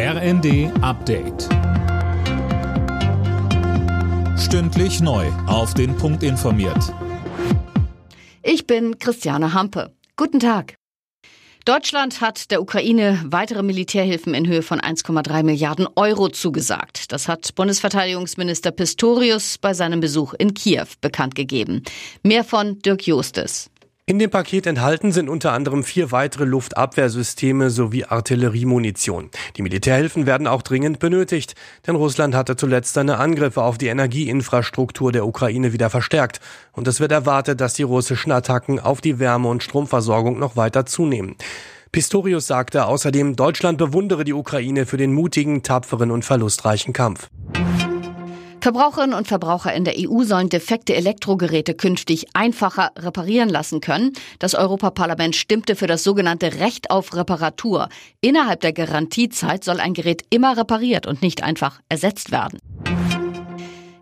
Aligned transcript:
RND 0.00 0.70
Update. 0.80 1.48
Stündlich 4.38 5.00
neu. 5.00 5.26
Auf 5.48 5.74
den 5.74 5.96
Punkt 5.96 6.22
informiert. 6.22 6.94
Ich 8.44 8.68
bin 8.68 9.00
Christiane 9.00 9.54
Hampe. 9.54 9.92
Guten 10.16 10.38
Tag. 10.38 10.76
Deutschland 11.64 12.20
hat 12.20 12.52
der 12.52 12.62
Ukraine 12.62 13.20
weitere 13.24 13.64
Militärhilfen 13.64 14.34
in 14.34 14.46
Höhe 14.46 14.62
von 14.62 14.80
1,3 14.80 15.42
Milliarden 15.42 15.88
Euro 15.96 16.28
zugesagt. 16.28 17.10
Das 17.10 17.26
hat 17.26 17.56
Bundesverteidigungsminister 17.56 18.70
Pistorius 18.70 19.58
bei 19.58 19.74
seinem 19.74 19.98
Besuch 19.98 20.32
in 20.34 20.54
Kiew 20.54 20.86
bekannt 21.00 21.34
gegeben. 21.34 21.82
Mehr 22.22 22.44
von 22.44 22.78
Dirk 22.78 23.04
Justes. 23.08 23.68
In 24.08 24.18
dem 24.18 24.30
Paket 24.30 24.66
enthalten 24.66 25.12
sind 25.12 25.28
unter 25.28 25.52
anderem 25.52 25.84
vier 25.84 26.10
weitere 26.12 26.46
Luftabwehrsysteme 26.46 27.68
sowie 27.68 28.06
Artilleriemunition. 28.06 29.28
Die 29.58 29.60
Militärhilfen 29.60 30.24
werden 30.24 30.46
auch 30.46 30.62
dringend 30.62 30.98
benötigt, 30.98 31.54
denn 31.86 31.94
Russland 31.94 32.34
hatte 32.34 32.56
zuletzt 32.56 32.94
seine 32.94 33.18
Angriffe 33.18 33.62
auf 33.62 33.76
die 33.76 33.88
Energieinfrastruktur 33.88 35.12
der 35.12 35.26
Ukraine 35.26 35.74
wieder 35.74 35.90
verstärkt. 35.90 36.40
Und 36.72 36.88
es 36.88 37.00
wird 37.00 37.12
erwartet, 37.12 37.60
dass 37.60 37.74
die 37.74 37.82
russischen 37.82 38.32
Attacken 38.32 38.80
auf 38.80 39.02
die 39.02 39.18
Wärme- 39.18 39.50
und 39.50 39.62
Stromversorgung 39.62 40.38
noch 40.38 40.56
weiter 40.56 40.86
zunehmen. 40.86 41.36
Pistorius 41.92 42.46
sagte 42.46 42.86
außerdem, 42.86 43.36
Deutschland 43.36 43.76
bewundere 43.76 44.24
die 44.24 44.32
Ukraine 44.32 44.86
für 44.86 44.96
den 44.96 45.12
mutigen, 45.12 45.62
tapferen 45.62 46.10
und 46.10 46.24
verlustreichen 46.24 46.94
Kampf. 46.94 47.28
Verbraucherinnen 48.68 49.16
und 49.16 49.26
Verbraucher 49.26 49.72
in 49.72 49.84
der 49.84 49.94
EU 49.96 50.24
sollen 50.24 50.50
defekte 50.50 50.94
Elektrogeräte 50.94 51.72
künftig 51.72 52.26
einfacher 52.34 52.90
reparieren 52.98 53.48
lassen 53.48 53.80
können. 53.80 54.12
Das 54.40 54.54
Europaparlament 54.54 55.34
stimmte 55.34 55.74
für 55.74 55.86
das 55.86 56.04
sogenannte 56.04 56.60
Recht 56.60 56.90
auf 56.90 57.16
Reparatur. 57.16 57.88
Innerhalb 58.20 58.60
der 58.60 58.74
Garantiezeit 58.74 59.64
soll 59.64 59.80
ein 59.80 59.94
Gerät 59.94 60.22
immer 60.28 60.58
repariert 60.58 61.06
und 61.06 61.22
nicht 61.22 61.42
einfach 61.42 61.80
ersetzt 61.88 62.30
werden. 62.30 62.58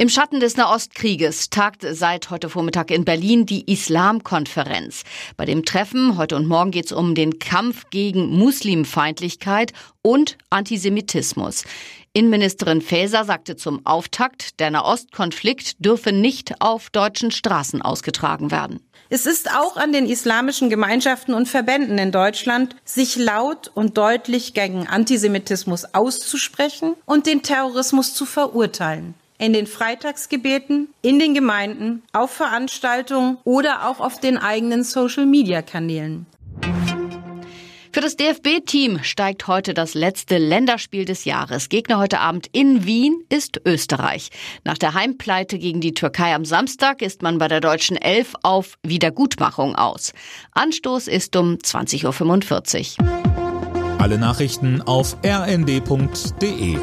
Im 0.00 0.08
Schatten 0.08 0.40
des 0.40 0.56
Nahostkrieges 0.56 1.50
tagt 1.50 1.86
seit 1.90 2.30
heute 2.30 2.48
Vormittag 2.48 2.90
in 2.90 3.04
Berlin 3.04 3.44
die 3.44 3.70
Islamkonferenz. 3.70 5.04
Bei 5.36 5.44
dem 5.44 5.64
Treffen 5.64 6.16
heute 6.16 6.36
und 6.36 6.46
morgen 6.46 6.70
geht 6.70 6.86
es 6.86 6.92
um 6.92 7.14
den 7.14 7.38
Kampf 7.38 7.90
gegen 7.90 8.30
Muslimfeindlichkeit 8.30 9.72
und 10.02 10.38
Antisemitismus. 10.48 11.64
Innenministerin 12.12 12.82
Faeser 12.82 13.24
sagte 13.24 13.54
zum 13.54 13.86
Auftakt, 13.86 14.58
der 14.58 14.72
Nahostkonflikt 14.72 15.84
dürfe 15.84 16.10
nicht 16.10 16.60
auf 16.60 16.90
deutschen 16.90 17.30
Straßen 17.30 17.82
ausgetragen 17.82 18.50
werden. 18.50 18.80
Es 19.10 19.26
ist 19.26 19.50
auch 19.52 19.76
an 19.76 19.92
den 19.92 20.06
islamischen 20.06 20.70
Gemeinschaften 20.70 21.34
und 21.34 21.48
Verbänden 21.48 21.98
in 21.98 22.10
Deutschland, 22.10 22.74
sich 22.84 23.14
laut 23.14 23.70
und 23.74 23.96
deutlich 23.96 24.54
gegen 24.54 24.88
Antisemitismus 24.88 25.94
auszusprechen 25.94 26.94
und 27.06 27.26
den 27.26 27.42
Terrorismus 27.42 28.12
zu 28.12 28.26
verurteilen. 28.26 29.14
In 29.38 29.52
den 29.52 29.68
Freitagsgebeten, 29.68 30.88
in 31.02 31.20
den 31.20 31.34
Gemeinden, 31.34 32.02
auf 32.12 32.32
Veranstaltungen 32.32 33.38
oder 33.44 33.88
auch 33.88 34.00
auf 34.00 34.18
den 34.18 34.36
eigenen 34.36 34.82
Social-Media-Kanälen. 34.82 36.26
Für 38.00 38.06
das 38.06 38.16
DFB-Team 38.16 39.00
steigt 39.02 39.46
heute 39.46 39.74
das 39.74 39.92
letzte 39.92 40.38
Länderspiel 40.38 41.04
des 41.04 41.26
Jahres. 41.26 41.68
Gegner 41.68 41.98
heute 41.98 42.20
Abend 42.20 42.46
in 42.50 42.86
Wien 42.86 43.24
ist 43.28 43.60
Österreich. 43.66 44.30
Nach 44.64 44.78
der 44.78 44.94
Heimpleite 44.94 45.58
gegen 45.58 45.82
die 45.82 45.92
Türkei 45.92 46.34
am 46.34 46.46
Samstag 46.46 47.02
ist 47.02 47.20
man 47.20 47.36
bei 47.36 47.46
der 47.46 47.60
deutschen 47.60 47.98
Elf 47.98 48.32
auf 48.42 48.78
Wiedergutmachung 48.82 49.76
aus. 49.76 50.14
Anstoß 50.52 51.08
ist 51.08 51.36
um 51.36 51.56
20.45 51.56 53.02
Uhr. 53.02 54.00
Alle 54.00 54.16
Nachrichten 54.16 54.80
auf 54.80 55.18
rnd.de 55.22 56.78